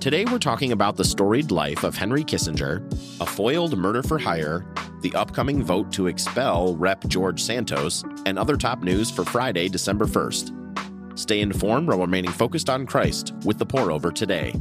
Today 0.00 0.24
we're 0.24 0.38
talking 0.38 0.72
about 0.72 0.96
the 0.96 1.04
storied 1.04 1.50
life 1.50 1.84
of 1.84 1.94
Henry 1.94 2.24
Kissinger, 2.24 2.80
a 3.20 3.26
foiled 3.26 3.76
murder 3.76 4.02
for 4.02 4.18
hire, 4.18 4.64
the 5.02 5.14
upcoming 5.14 5.62
vote 5.62 5.92
to 5.92 6.06
expel 6.06 6.74
Rep. 6.76 7.06
George 7.06 7.42
Santos, 7.42 8.02
and 8.24 8.38
other 8.38 8.56
top 8.56 8.82
news 8.82 9.10
for 9.10 9.26
Friday, 9.26 9.68
December 9.68 10.06
1st. 10.06 11.18
Stay 11.18 11.40
informed 11.40 11.88
while 11.88 11.98
remaining 11.98 12.30
focused 12.30 12.70
on 12.70 12.86
Christ 12.86 13.34
with 13.44 13.58
the 13.58 13.66
pour 13.66 13.92
over 13.92 14.10
today. 14.10 14.54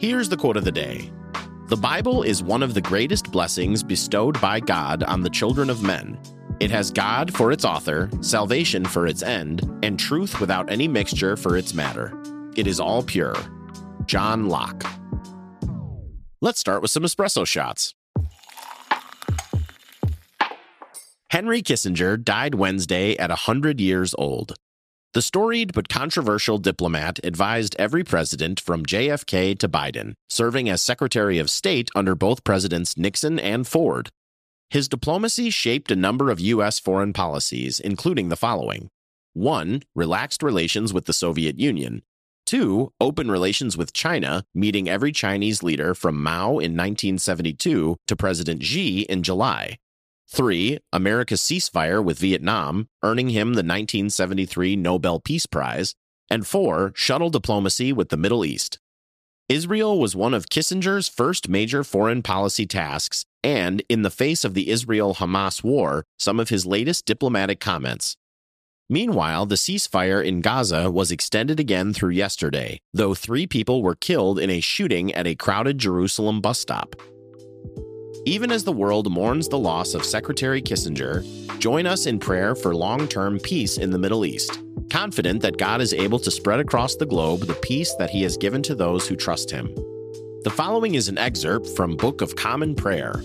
Here's 0.00 0.28
the 0.28 0.36
quote 0.36 0.56
of 0.56 0.64
the 0.64 0.72
day 0.72 1.08
The 1.68 1.76
Bible 1.76 2.24
is 2.24 2.42
one 2.42 2.64
of 2.64 2.74
the 2.74 2.80
greatest 2.80 3.30
blessings 3.30 3.84
bestowed 3.84 4.40
by 4.40 4.58
God 4.58 5.04
on 5.04 5.22
the 5.22 5.30
children 5.30 5.70
of 5.70 5.84
men. 5.84 6.18
It 6.58 6.72
has 6.72 6.90
God 6.90 7.32
for 7.32 7.52
its 7.52 7.64
author, 7.64 8.10
salvation 8.22 8.84
for 8.84 9.06
its 9.06 9.22
end, 9.22 9.62
and 9.84 10.00
truth 10.00 10.40
without 10.40 10.68
any 10.68 10.88
mixture 10.88 11.36
for 11.36 11.56
its 11.56 11.74
matter. 11.74 12.12
It 12.56 12.66
is 12.66 12.80
all 12.80 13.04
pure. 13.04 13.36
John 14.08 14.48
Locke. 14.48 14.84
Let's 16.40 16.58
start 16.58 16.80
with 16.80 16.90
some 16.90 17.02
espresso 17.02 17.46
shots. 17.46 17.94
Henry 21.30 21.60
Kissinger 21.60 22.16
died 22.24 22.54
Wednesday 22.54 23.16
at 23.18 23.28
100 23.28 23.78
years 23.78 24.14
old. 24.16 24.54
The 25.12 25.20
storied 25.20 25.74
but 25.74 25.90
controversial 25.90 26.56
diplomat 26.56 27.20
advised 27.22 27.76
every 27.78 28.02
president 28.02 28.60
from 28.60 28.86
JFK 28.86 29.58
to 29.58 29.68
Biden, 29.68 30.14
serving 30.30 30.70
as 30.70 30.80
Secretary 30.80 31.38
of 31.38 31.50
State 31.50 31.90
under 31.94 32.14
both 32.14 32.44
Presidents 32.44 32.96
Nixon 32.96 33.38
and 33.38 33.66
Ford. 33.66 34.08
His 34.70 34.88
diplomacy 34.88 35.50
shaped 35.50 35.90
a 35.90 35.96
number 35.96 36.30
of 36.30 36.40
U.S. 36.40 36.78
foreign 36.78 37.12
policies, 37.12 37.78
including 37.78 38.30
the 38.30 38.36
following 38.36 38.88
1. 39.34 39.82
Relaxed 39.94 40.42
relations 40.42 40.94
with 40.94 41.04
the 41.04 41.12
Soviet 41.12 41.58
Union. 41.58 42.00
2. 42.48 42.90
Open 42.98 43.30
relations 43.30 43.76
with 43.76 43.92
China, 43.92 44.42
meeting 44.54 44.88
every 44.88 45.12
Chinese 45.12 45.62
leader 45.62 45.94
from 45.94 46.22
Mao 46.22 46.52
in 46.52 46.74
1972 46.74 47.96
to 48.06 48.16
President 48.16 48.62
Xi 48.62 49.02
in 49.02 49.22
July. 49.22 49.76
3. 50.30 50.78
America's 50.90 51.42
ceasefire 51.42 52.02
with 52.02 52.18
Vietnam, 52.18 52.88
earning 53.02 53.28
him 53.28 53.48
the 53.48 53.58
1973 53.58 54.76
Nobel 54.76 55.20
Peace 55.20 55.44
Prize. 55.44 55.94
And 56.30 56.46
4. 56.46 56.92
Shuttle 56.94 57.28
diplomacy 57.28 57.92
with 57.92 58.08
the 58.08 58.16
Middle 58.16 58.46
East. 58.46 58.78
Israel 59.50 60.00
was 60.00 60.16
one 60.16 60.32
of 60.32 60.48
Kissinger's 60.48 61.06
first 61.06 61.50
major 61.50 61.84
foreign 61.84 62.22
policy 62.22 62.64
tasks, 62.64 63.26
and 63.44 63.82
in 63.90 64.00
the 64.00 64.10
face 64.10 64.42
of 64.42 64.54
the 64.54 64.70
Israel 64.70 65.16
Hamas 65.16 65.62
war, 65.62 66.06
some 66.18 66.40
of 66.40 66.48
his 66.48 66.64
latest 66.64 67.04
diplomatic 67.04 67.60
comments. 67.60 68.16
Meanwhile, 68.90 69.46
the 69.46 69.56
ceasefire 69.56 70.24
in 70.24 70.40
Gaza 70.40 70.90
was 70.90 71.10
extended 71.10 71.60
again 71.60 71.92
through 71.92 72.12
yesterday, 72.12 72.80
though 72.94 73.14
three 73.14 73.46
people 73.46 73.82
were 73.82 73.94
killed 73.94 74.38
in 74.38 74.48
a 74.48 74.60
shooting 74.60 75.12
at 75.12 75.26
a 75.26 75.34
crowded 75.34 75.76
Jerusalem 75.76 76.40
bus 76.40 76.58
stop. 76.58 76.96
Even 78.24 78.50
as 78.50 78.64
the 78.64 78.72
world 78.72 79.10
mourns 79.10 79.46
the 79.46 79.58
loss 79.58 79.92
of 79.92 80.06
Secretary 80.06 80.62
Kissinger, 80.62 81.22
join 81.58 81.86
us 81.86 82.06
in 82.06 82.18
prayer 82.18 82.54
for 82.54 82.74
long 82.74 83.06
term 83.06 83.38
peace 83.38 83.76
in 83.76 83.90
the 83.90 83.98
Middle 83.98 84.24
East, 84.24 84.58
confident 84.90 85.42
that 85.42 85.58
God 85.58 85.82
is 85.82 85.92
able 85.92 86.18
to 86.20 86.30
spread 86.30 86.58
across 86.58 86.96
the 86.96 87.06
globe 87.06 87.40
the 87.40 87.54
peace 87.54 87.94
that 87.98 88.10
He 88.10 88.22
has 88.22 88.38
given 88.38 88.62
to 88.62 88.74
those 88.74 89.06
who 89.06 89.16
trust 89.16 89.50
Him. 89.50 89.66
The 90.44 90.52
following 90.54 90.94
is 90.94 91.08
an 91.08 91.18
excerpt 91.18 91.68
from 91.76 91.94
Book 91.94 92.22
of 92.22 92.36
Common 92.36 92.74
Prayer, 92.74 93.22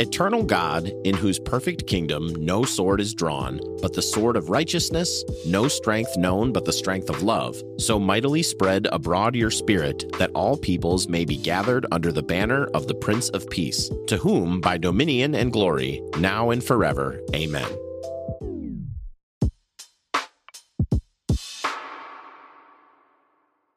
Eternal 0.00 0.42
God, 0.42 0.90
in 1.04 1.14
whose 1.14 1.38
perfect 1.38 1.86
kingdom 1.86 2.34
no 2.44 2.64
sword 2.64 3.00
is 3.00 3.14
drawn, 3.14 3.60
but 3.80 3.92
the 3.92 4.02
sword 4.02 4.36
of 4.36 4.48
righteousness, 4.48 5.22
no 5.46 5.68
strength 5.68 6.16
known 6.16 6.52
but 6.52 6.64
the 6.64 6.72
strength 6.72 7.10
of 7.10 7.22
love, 7.22 7.62
so 7.78 7.98
mightily 7.98 8.42
spread 8.42 8.88
abroad 8.90 9.36
your 9.36 9.50
spirit, 9.50 10.10
that 10.18 10.30
all 10.34 10.56
peoples 10.56 11.08
may 11.08 11.24
be 11.24 11.36
gathered 11.36 11.86
under 11.92 12.10
the 12.10 12.22
banner 12.22 12.64
of 12.74 12.86
the 12.86 12.94
Prince 12.94 13.28
of 13.30 13.48
Peace, 13.50 13.90
to 14.06 14.16
whom, 14.16 14.60
by 14.60 14.78
dominion 14.78 15.34
and 15.34 15.52
glory, 15.52 16.02
now 16.18 16.50
and 16.50 16.64
forever, 16.64 17.20
Amen. 17.34 17.68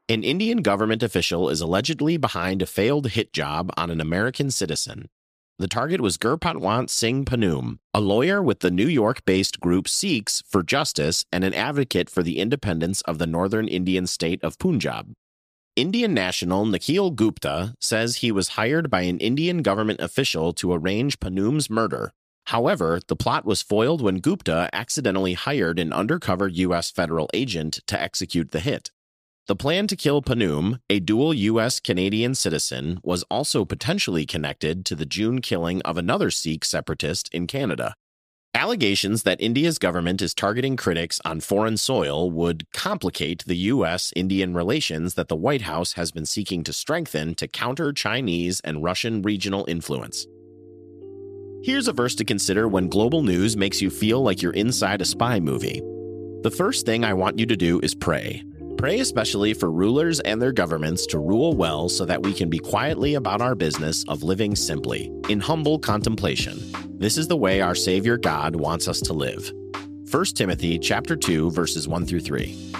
An 0.07 0.23
Indian 0.23 0.61
government 0.61 1.01
official 1.01 1.49
is 1.49 1.61
allegedly 1.61 2.17
behind 2.17 2.61
a 2.61 2.67
failed 2.67 3.07
hit 3.07 3.33
job 3.33 3.71
on 3.75 3.89
an 3.89 3.99
American 3.99 4.51
citizen. 4.51 5.09
The 5.57 5.69
target 5.69 6.01
was 6.01 6.17
Gurpatwant 6.17 6.89
Singh 6.89 7.23
Pannun, 7.23 7.79
a 7.93 8.01
lawyer 8.01 8.43
with 8.43 8.59
the 8.59 8.69
New 8.69 8.87
York 8.87 9.23
based 9.23 9.61
group 9.61 9.87
Sikhs 9.87 10.43
for 10.45 10.61
Justice 10.61 11.23
and 11.31 11.45
an 11.45 11.53
advocate 11.53 12.09
for 12.09 12.21
the 12.21 12.39
independence 12.39 12.99
of 13.03 13.19
the 13.19 13.27
northern 13.27 13.69
Indian 13.69 14.05
state 14.05 14.43
of 14.43 14.59
Punjab. 14.59 15.13
Indian 15.77 16.13
national 16.13 16.65
Nikhil 16.65 17.11
Gupta 17.11 17.73
says 17.79 18.17
he 18.17 18.33
was 18.33 18.49
hired 18.49 18.89
by 18.89 19.03
an 19.03 19.17
Indian 19.19 19.61
government 19.61 20.01
official 20.01 20.51
to 20.51 20.73
arrange 20.73 21.21
Pannun's 21.21 21.69
murder. 21.69 22.11
However, 22.47 22.99
the 23.07 23.15
plot 23.15 23.45
was 23.45 23.61
foiled 23.61 24.01
when 24.01 24.19
Gupta 24.19 24.69
accidentally 24.73 25.35
hired 25.35 25.79
an 25.79 25.93
undercover 25.93 26.49
U.S. 26.49 26.91
federal 26.91 27.29
agent 27.33 27.79
to 27.87 27.99
execute 27.99 28.51
the 28.51 28.59
hit. 28.59 28.91
The 29.47 29.55
plan 29.55 29.85
to 29.87 29.95
kill 29.95 30.23
Pannun, 30.23 30.79
a 30.89 30.99
dual 30.99 31.31
U.S. 31.31 31.79
Canadian 31.79 32.33
citizen, 32.33 32.99
was 33.03 33.21
also 33.29 33.63
potentially 33.63 34.25
connected 34.25 34.85
to 34.87 34.95
the 34.95 35.05
June 35.05 35.39
killing 35.39 35.83
of 35.83 35.99
another 35.99 36.31
Sikh 36.31 36.65
separatist 36.65 37.29
in 37.31 37.45
Canada. 37.45 37.93
Allegations 38.55 39.21
that 39.21 39.39
India's 39.39 39.77
government 39.77 40.23
is 40.23 40.33
targeting 40.33 40.75
critics 40.75 41.21
on 41.23 41.41
foreign 41.41 41.77
soil 41.77 42.31
would 42.31 42.65
complicate 42.71 43.43
the 43.45 43.57
U.S. 43.73 44.11
Indian 44.15 44.55
relations 44.55 45.13
that 45.13 45.27
the 45.27 45.35
White 45.35 45.61
House 45.61 45.93
has 45.93 46.11
been 46.11 46.25
seeking 46.25 46.63
to 46.63 46.73
strengthen 46.73 47.35
to 47.35 47.47
counter 47.47 47.93
Chinese 47.93 48.61
and 48.61 48.81
Russian 48.81 49.21
regional 49.21 49.63
influence. 49.67 50.25
Here's 51.61 51.87
a 51.87 51.93
verse 51.93 52.15
to 52.15 52.25
consider 52.25 52.67
when 52.67 52.89
global 52.89 53.21
news 53.21 53.55
makes 53.55 53.79
you 53.79 53.91
feel 53.91 54.23
like 54.23 54.41
you're 54.41 54.53
inside 54.53 55.01
a 55.01 55.05
spy 55.05 55.39
movie. 55.39 55.81
The 56.41 56.53
first 56.57 56.87
thing 56.87 57.03
I 57.03 57.13
want 57.13 57.37
you 57.37 57.45
to 57.45 57.55
do 57.55 57.79
is 57.81 57.93
pray. 57.93 58.43
Pray 58.77 58.99
especially 58.99 59.53
for 59.53 59.71
rulers 59.71 60.19
and 60.19 60.41
their 60.41 60.51
governments 60.51 61.05
to 61.07 61.17
rule 61.17 61.55
well 61.55 61.87
so 61.87 62.03
that 62.03 62.21
we 62.21 62.33
can 62.33 62.49
be 62.49 62.59
quietly 62.59 63.15
about 63.15 63.41
our 63.41 63.55
business 63.55 64.03
of 64.09 64.21
living 64.21 64.53
simply, 64.53 65.09
in 65.29 65.39
humble 65.39 65.79
contemplation. 65.79 66.59
This 66.99 67.17
is 67.17 67.27
the 67.27 67.37
way 67.37 67.61
our 67.61 67.73
Savior 67.73 68.17
God 68.17 68.55
wants 68.55 68.89
us 68.89 68.99
to 69.01 69.13
live. 69.13 69.49
1 70.11 70.25
Timothy 70.35 70.77
chapter 70.77 71.15
2 71.15 71.51
verses 71.51 71.87
1 71.87 72.05
through 72.05 72.19
3. 72.19 72.73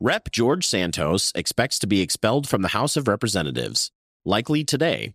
Rep 0.00 0.30
George 0.30 0.66
Santos 0.66 1.32
expects 1.34 1.78
to 1.78 1.86
be 1.86 2.02
expelled 2.02 2.46
from 2.46 2.60
the 2.60 2.68
House 2.68 2.94
of 2.94 3.08
Representatives, 3.08 3.90
likely 4.26 4.62
today, 4.62 5.14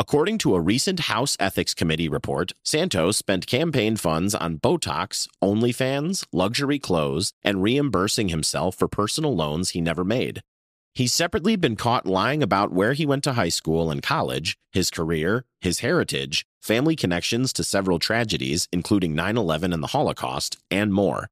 According 0.00 0.38
to 0.38 0.54
a 0.54 0.62
recent 0.62 1.00
House 1.00 1.36
Ethics 1.38 1.74
Committee 1.74 2.08
report, 2.08 2.52
Santos 2.64 3.18
spent 3.18 3.46
campaign 3.46 3.98
funds 3.98 4.34
on 4.34 4.56
Botox, 4.56 5.28
OnlyFans, 5.44 6.24
luxury 6.32 6.78
clothes, 6.78 7.34
and 7.42 7.62
reimbursing 7.62 8.30
himself 8.30 8.76
for 8.76 8.88
personal 8.88 9.36
loans 9.36 9.70
he 9.70 9.82
never 9.82 10.02
made. 10.02 10.40
He's 10.94 11.12
separately 11.12 11.54
been 11.54 11.76
caught 11.76 12.06
lying 12.06 12.42
about 12.42 12.72
where 12.72 12.94
he 12.94 13.04
went 13.04 13.24
to 13.24 13.34
high 13.34 13.50
school 13.50 13.90
and 13.90 14.02
college, 14.02 14.56
his 14.72 14.88
career, 14.88 15.44
his 15.60 15.80
heritage, 15.80 16.46
family 16.62 16.96
connections 16.96 17.52
to 17.52 17.62
several 17.62 17.98
tragedies, 17.98 18.68
including 18.72 19.14
9 19.14 19.36
11 19.36 19.70
and 19.70 19.82
the 19.82 19.88
Holocaust, 19.88 20.56
and 20.70 20.94
more. 20.94 21.28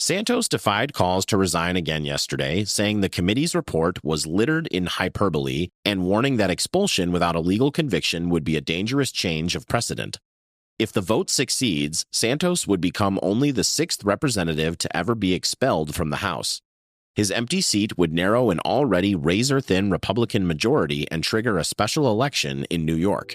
Santos 0.00 0.46
defied 0.48 0.92
calls 0.92 1.26
to 1.26 1.36
resign 1.36 1.76
again 1.76 2.04
yesterday, 2.04 2.62
saying 2.64 3.00
the 3.00 3.08
committee's 3.08 3.52
report 3.52 4.02
was 4.04 4.28
littered 4.28 4.68
in 4.68 4.86
hyperbole 4.86 5.70
and 5.84 6.04
warning 6.04 6.36
that 6.36 6.50
expulsion 6.50 7.10
without 7.10 7.34
a 7.34 7.40
legal 7.40 7.72
conviction 7.72 8.28
would 8.28 8.44
be 8.44 8.56
a 8.56 8.60
dangerous 8.60 9.10
change 9.10 9.56
of 9.56 9.66
precedent. 9.66 10.20
If 10.78 10.92
the 10.92 11.00
vote 11.00 11.30
succeeds, 11.30 12.04
Santos 12.12 12.64
would 12.68 12.80
become 12.80 13.18
only 13.22 13.50
the 13.50 13.64
sixth 13.64 14.04
representative 14.04 14.78
to 14.78 14.96
ever 14.96 15.16
be 15.16 15.34
expelled 15.34 15.96
from 15.96 16.10
the 16.10 16.18
House. 16.18 16.60
His 17.16 17.32
empty 17.32 17.60
seat 17.60 17.98
would 17.98 18.12
narrow 18.12 18.50
an 18.50 18.60
already 18.60 19.16
razor 19.16 19.60
thin 19.60 19.90
Republican 19.90 20.46
majority 20.46 21.08
and 21.10 21.24
trigger 21.24 21.58
a 21.58 21.64
special 21.64 22.08
election 22.08 22.64
in 22.70 22.84
New 22.84 22.94
York. 22.94 23.34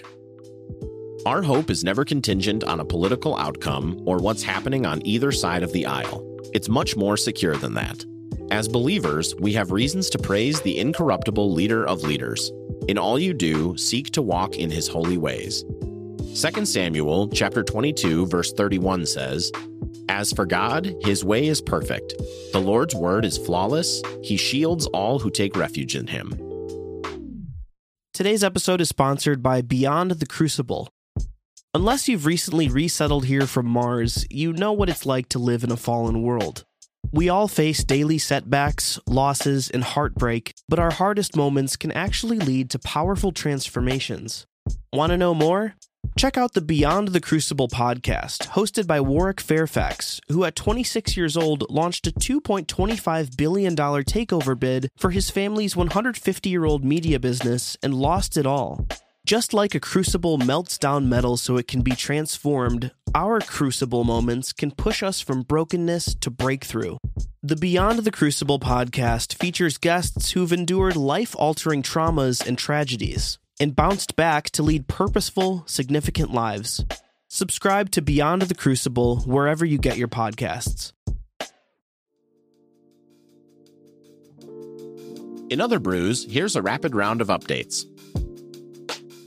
Our 1.26 1.40
hope 1.40 1.70
is 1.70 1.82
never 1.82 2.04
contingent 2.04 2.64
on 2.64 2.80
a 2.80 2.84
political 2.84 3.34
outcome 3.34 3.98
or 4.04 4.18
what's 4.18 4.42
happening 4.42 4.84
on 4.84 5.04
either 5.06 5.32
side 5.32 5.62
of 5.62 5.72
the 5.72 5.86
aisle. 5.86 6.22
It's 6.52 6.68
much 6.68 6.96
more 6.96 7.16
secure 7.16 7.56
than 7.56 7.72
that. 7.74 8.04
As 8.50 8.68
believers, 8.68 9.34
we 9.36 9.54
have 9.54 9.70
reasons 9.70 10.10
to 10.10 10.18
praise 10.18 10.60
the 10.60 10.78
incorruptible 10.78 11.50
leader 11.50 11.86
of 11.86 12.02
leaders. 12.02 12.52
In 12.88 12.98
all 12.98 13.18
you 13.18 13.32
do, 13.32 13.74
seek 13.78 14.10
to 14.10 14.20
walk 14.20 14.56
in 14.56 14.70
his 14.70 14.86
holy 14.86 15.16
ways. 15.16 15.64
2 16.36 16.66
Samuel 16.66 17.28
chapter 17.28 17.62
22 17.62 18.26
verse 18.26 18.52
31 18.52 19.06
says, 19.06 19.50
As 20.10 20.30
for 20.30 20.44
God, 20.44 20.94
his 21.00 21.24
way 21.24 21.46
is 21.46 21.62
perfect. 21.62 22.12
The 22.52 22.60
Lord's 22.60 22.94
word 22.94 23.24
is 23.24 23.38
flawless. 23.38 24.02
He 24.22 24.36
shields 24.36 24.84
all 24.88 25.18
who 25.18 25.30
take 25.30 25.56
refuge 25.56 25.96
in 25.96 26.06
him. 26.06 26.38
Today's 28.12 28.44
episode 28.44 28.82
is 28.82 28.90
sponsored 28.90 29.42
by 29.42 29.62
Beyond 29.62 30.10
the 30.12 30.26
Crucible 30.26 30.93
Unless 31.76 32.08
you've 32.08 32.24
recently 32.24 32.68
resettled 32.68 33.24
here 33.24 33.48
from 33.48 33.66
Mars, 33.66 34.24
you 34.30 34.52
know 34.52 34.72
what 34.72 34.88
it's 34.88 35.04
like 35.04 35.28
to 35.30 35.40
live 35.40 35.64
in 35.64 35.72
a 35.72 35.76
fallen 35.76 36.22
world. 36.22 36.64
We 37.10 37.28
all 37.28 37.48
face 37.48 37.82
daily 37.82 38.16
setbacks, 38.16 39.00
losses, 39.08 39.70
and 39.70 39.82
heartbreak, 39.82 40.54
but 40.68 40.78
our 40.78 40.92
hardest 40.92 41.34
moments 41.34 41.74
can 41.74 41.90
actually 41.90 42.38
lead 42.38 42.70
to 42.70 42.78
powerful 42.78 43.32
transformations. 43.32 44.46
Want 44.92 45.10
to 45.10 45.16
know 45.16 45.34
more? 45.34 45.74
Check 46.16 46.38
out 46.38 46.52
the 46.52 46.60
Beyond 46.60 47.08
the 47.08 47.20
Crucible 47.20 47.66
podcast, 47.66 48.50
hosted 48.50 48.86
by 48.86 49.00
Warwick 49.00 49.40
Fairfax, 49.40 50.20
who 50.28 50.44
at 50.44 50.54
26 50.54 51.16
years 51.16 51.36
old 51.36 51.68
launched 51.68 52.06
a 52.06 52.12
$2.25 52.12 53.36
billion 53.36 53.74
takeover 53.74 54.56
bid 54.56 54.88
for 54.96 55.10
his 55.10 55.28
family's 55.28 55.74
150 55.74 56.48
year 56.48 56.66
old 56.66 56.84
media 56.84 57.18
business 57.18 57.76
and 57.82 57.94
lost 57.94 58.36
it 58.36 58.46
all. 58.46 58.86
Just 59.26 59.54
like 59.54 59.74
a 59.74 59.80
crucible 59.80 60.36
melts 60.36 60.76
down 60.76 61.08
metal 61.08 61.38
so 61.38 61.56
it 61.56 61.66
can 61.66 61.80
be 61.80 61.92
transformed, 61.92 62.92
our 63.14 63.40
crucible 63.40 64.04
moments 64.04 64.52
can 64.52 64.70
push 64.70 65.02
us 65.02 65.22
from 65.22 65.44
brokenness 65.44 66.14
to 66.16 66.30
breakthrough. 66.30 66.98
The 67.42 67.56
Beyond 67.56 68.00
the 68.00 68.10
Crucible 68.10 68.58
podcast 68.58 69.32
features 69.32 69.78
guests 69.78 70.32
who've 70.32 70.52
endured 70.52 70.94
life 70.94 71.34
altering 71.38 71.82
traumas 71.82 72.46
and 72.46 72.58
tragedies 72.58 73.38
and 73.58 73.74
bounced 73.74 74.14
back 74.14 74.50
to 74.50 74.62
lead 74.62 74.88
purposeful, 74.88 75.64
significant 75.66 76.30
lives. 76.30 76.84
Subscribe 77.26 77.90
to 77.92 78.02
Beyond 78.02 78.42
the 78.42 78.54
Crucible 78.54 79.20
wherever 79.20 79.64
you 79.64 79.78
get 79.78 79.96
your 79.96 80.08
podcasts. 80.08 80.92
In 85.48 85.62
other 85.62 85.78
brews, 85.78 86.26
here's 86.28 86.56
a 86.56 86.62
rapid 86.62 86.94
round 86.94 87.22
of 87.22 87.28
updates. 87.28 87.86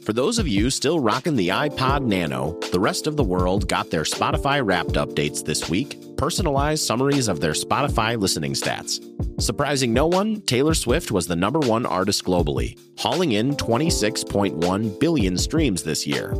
For 0.08 0.14
those 0.14 0.40
of 0.40 0.48
you 0.48 0.70
still 0.70 1.02
rocking 1.02 1.36
the 1.36 1.50
iPod 1.50 2.06
Nano, 2.06 2.58
the 2.72 2.80
rest 2.80 3.08
of 3.08 3.18
the 3.18 3.26
world 3.26 3.68
got 3.68 3.92
their 3.92 4.04
Spotify 4.04 4.66
Wrapped 4.66 4.94
updates 4.94 5.44
this 5.44 5.70
week, 5.70 6.00
personalized 6.16 6.86
summaries 6.86 7.28
of 7.28 7.42
their 7.42 7.52
Spotify 7.52 8.18
listening 8.18 8.54
stats. 8.54 9.02
Surprising 9.42 9.92
no 9.92 10.08
one, 10.08 10.40
Taylor 10.44 10.76
Swift 10.76 11.12
was 11.12 11.28
the 11.28 11.36
number 11.36 11.60
one 11.60 11.86
artist 11.86 12.24
globally, 12.24 12.80
hauling 12.98 13.34
in 13.34 13.54
26.1 13.58 14.98
billion 14.98 15.38
streams 15.38 15.84
this 15.84 16.08
year. 16.08 16.34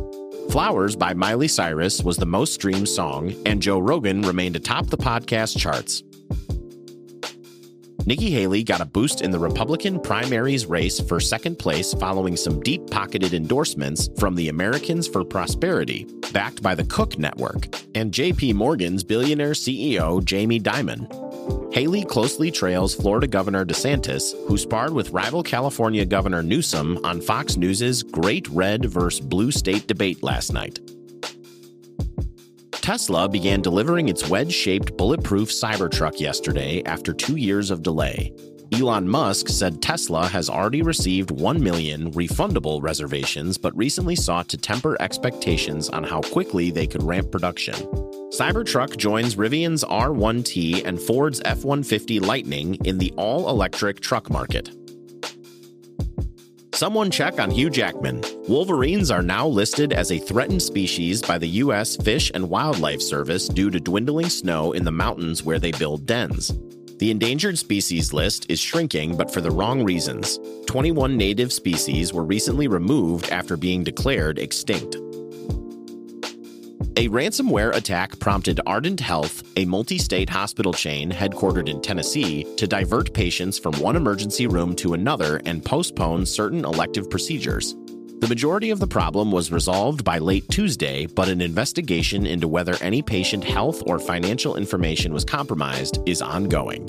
Flowers 0.50 0.96
by 0.96 1.12
Miley 1.12 1.46
Cyrus 1.46 2.02
was 2.02 2.16
the 2.16 2.24
most 2.24 2.54
streamed 2.54 2.88
song, 2.88 3.34
and 3.44 3.60
Joe 3.60 3.80
Rogan 3.80 4.22
remained 4.22 4.56
atop 4.56 4.86
the 4.86 4.96
podcast 4.96 5.58
charts. 5.58 6.02
Nikki 8.08 8.30
Haley 8.30 8.64
got 8.64 8.80
a 8.80 8.86
boost 8.86 9.20
in 9.20 9.30
the 9.30 9.38
Republican 9.38 10.00
primaries 10.00 10.64
race 10.64 10.98
for 10.98 11.20
second 11.20 11.58
place 11.58 11.92
following 11.92 12.38
some 12.38 12.58
deep 12.60 12.90
pocketed 12.90 13.34
endorsements 13.34 14.08
from 14.18 14.34
the 14.34 14.48
Americans 14.48 15.06
for 15.06 15.22
Prosperity, 15.22 16.06
backed 16.32 16.62
by 16.62 16.74
the 16.74 16.86
Koch 16.86 17.18
Network, 17.18 17.66
and 17.94 18.10
JP 18.10 18.54
Morgan's 18.54 19.04
billionaire 19.04 19.50
CEO 19.50 20.24
Jamie 20.24 20.58
Dimon. 20.58 21.04
Haley 21.74 22.02
closely 22.02 22.50
trails 22.50 22.94
Florida 22.94 23.26
Governor 23.26 23.66
DeSantis, 23.66 24.32
who 24.48 24.56
sparred 24.56 24.94
with 24.94 25.10
rival 25.10 25.42
California 25.42 26.06
Governor 26.06 26.42
Newsom 26.42 26.98
on 27.04 27.20
Fox 27.20 27.58
News' 27.58 28.02
Great 28.02 28.48
Red 28.48 28.86
vs. 28.86 29.20
Blue 29.20 29.50
State 29.50 29.86
debate 29.86 30.22
last 30.22 30.54
night. 30.54 30.80
Tesla 32.88 33.28
began 33.28 33.60
delivering 33.60 34.08
its 34.08 34.30
wedge 34.30 34.50
shaped 34.50 34.96
bulletproof 34.96 35.50
Cybertruck 35.50 36.18
yesterday 36.20 36.82
after 36.84 37.12
two 37.12 37.36
years 37.36 37.70
of 37.70 37.82
delay. 37.82 38.32
Elon 38.72 39.06
Musk 39.06 39.48
said 39.50 39.82
Tesla 39.82 40.26
has 40.26 40.48
already 40.48 40.80
received 40.80 41.30
1 41.30 41.62
million 41.62 42.10
refundable 42.12 42.82
reservations, 42.82 43.58
but 43.58 43.76
recently 43.76 44.16
sought 44.16 44.48
to 44.48 44.56
temper 44.56 44.96
expectations 45.00 45.90
on 45.90 46.02
how 46.02 46.22
quickly 46.22 46.70
they 46.70 46.86
could 46.86 47.02
ramp 47.02 47.30
production. 47.30 47.74
Cybertruck 48.32 48.96
joins 48.96 49.34
Rivian's 49.34 49.84
R1T 49.84 50.86
and 50.86 50.98
Ford's 50.98 51.42
F 51.44 51.64
150 51.66 52.20
Lightning 52.20 52.76
in 52.86 52.96
the 52.96 53.12
all 53.18 53.50
electric 53.50 54.00
truck 54.00 54.30
market. 54.30 54.70
Someone 56.78 57.10
check 57.10 57.40
on 57.40 57.50
Hugh 57.50 57.70
Jackman. 57.70 58.22
Wolverines 58.46 59.10
are 59.10 59.20
now 59.20 59.48
listed 59.48 59.92
as 59.92 60.12
a 60.12 60.18
threatened 60.20 60.62
species 60.62 61.20
by 61.20 61.36
the 61.36 61.48
U.S. 61.64 61.96
Fish 61.96 62.30
and 62.34 62.48
Wildlife 62.48 63.02
Service 63.02 63.48
due 63.48 63.68
to 63.68 63.80
dwindling 63.80 64.28
snow 64.28 64.70
in 64.70 64.84
the 64.84 64.92
mountains 64.92 65.42
where 65.42 65.58
they 65.58 65.72
build 65.72 66.06
dens. 66.06 66.56
The 66.98 67.10
endangered 67.10 67.58
species 67.58 68.12
list 68.12 68.48
is 68.48 68.60
shrinking, 68.60 69.16
but 69.16 69.28
for 69.28 69.40
the 69.40 69.50
wrong 69.50 69.82
reasons. 69.82 70.38
21 70.66 71.16
native 71.16 71.52
species 71.52 72.12
were 72.12 72.24
recently 72.24 72.68
removed 72.68 73.28
after 73.30 73.56
being 73.56 73.82
declared 73.82 74.38
extinct. 74.38 74.94
A 76.98 77.08
ransomware 77.10 77.72
attack 77.76 78.18
prompted 78.18 78.58
Ardent 78.66 78.98
Health, 78.98 79.44
a 79.56 79.64
multi 79.66 79.98
state 79.98 80.28
hospital 80.28 80.72
chain 80.72 81.12
headquartered 81.12 81.68
in 81.68 81.80
Tennessee, 81.80 82.44
to 82.56 82.66
divert 82.66 83.14
patients 83.14 83.56
from 83.56 83.72
one 83.74 83.94
emergency 83.94 84.48
room 84.48 84.74
to 84.74 84.94
another 84.94 85.40
and 85.44 85.64
postpone 85.64 86.26
certain 86.26 86.64
elective 86.64 87.08
procedures. 87.08 87.76
The 88.18 88.26
majority 88.28 88.70
of 88.70 88.80
the 88.80 88.88
problem 88.88 89.30
was 89.30 89.52
resolved 89.52 90.02
by 90.02 90.18
late 90.18 90.48
Tuesday, 90.48 91.06
but 91.06 91.28
an 91.28 91.40
investigation 91.40 92.26
into 92.26 92.48
whether 92.48 92.74
any 92.80 93.00
patient 93.00 93.44
health 93.44 93.80
or 93.86 94.00
financial 94.00 94.56
information 94.56 95.12
was 95.12 95.24
compromised 95.24 96.00
is 96.04 96.20
ongoing. 96.20 96.82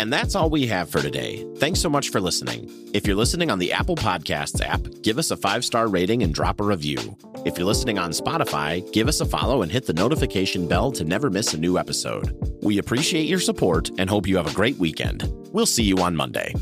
And 0.00 0.12
that's 0.12 0.34
all 0.34 0.50
we 0.50 0.66
have 0.66 0.90
for 0.90 1.00
today. 1.00 1.46
Thanks 1.58 1.78
so 1.78 1.88
much 1.88 2.08
for 2.08 2.20
listening. 2.20 2.68
If 2.92 3.06
you're 3.06 3.14
listening 3.14 3.52
on 3.52 3.60
the 3.60 3.72
Apple 3.72 3.94
Podcasts 3.94 4.60
app, 4.60 4.80
give 5.02 5.16
us 5.16 5.30
a 5.30 5.36
five 5.36 5.64
star 5.64 5.86
rating 5.86 6.24
and 6.24 6.34
drop 6.34 6.58
a 6.58 6.64
review. 6.64 7.16
If 7.44 7.58
you're 7.58 7.66
listening 7.66 7.98
on 7.98 8.10
Spotify, 8.12 8.90
give 8.92 9.08
us 9.08 9.20
a 9.20 9.26
follow 9.26 9.62
and 9.62 9.72
hit 9.72 9.86
the 9.86 9.92
notification 9.92 10.68
bell 10.68 10.92
to 10.92 11.02
never 11.02 11.28
miss 11.28 11.54
a 11.54 11.58
new 11.58 11.76
episode. 11.76 12.36
We 12.62 12.78
appreciate 12.78 13.26
your 13.26 13.40
support 13.40 13.90
and 13.98 14.08
hope 14.08 14.28
you 14.28 14.36
have 14.36 14.46
a 14.46 14.54
great 14.54 14.76
weekend. 14.76 15.28
We'll 15.50 15.66
see 15.66 15.82
you 15.82 15.98
on 15.98 16.14
Monday. 16.14 16.54